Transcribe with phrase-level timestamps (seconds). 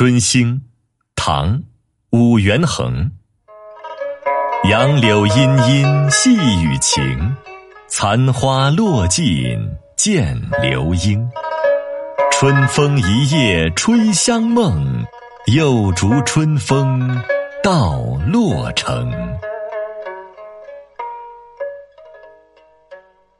[0.00, 0.62] 春兴
[1.14, 1.62] 唐
[2.12, 3.10] 武元衡。
[4.64, 6.34] 杨柳阴阴细
[6.64, 7.36] 雨晴
[7.86, 9.22] 残花落尽
[9.98, 11.28] 见流莺。
[12.32, 15.04] 春风一夜吹香梦
[15.52, 17.22] 又逐春风
[17.62, 19.12] 到洛城。